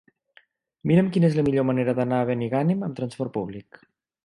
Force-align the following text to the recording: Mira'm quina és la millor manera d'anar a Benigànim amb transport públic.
Mira'm 0.91 1.11
quina 1.17 1.29
és 1.33 1.37
la 1.41 1.43
millor 1.49 1.67
manera 1.71 1.95
d'anar 2.01 2.23
a 2.23 2.29
Benigànim 2.31 2.85
amb 2.91 2.99
transport 3.03 3.37
públic. 3.39 3.83